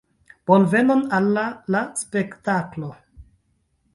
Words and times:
Bonvenon 0.51 1.03
al 1.17 1.27
la 1.75 1.83
spektaklo! 2.01 2.91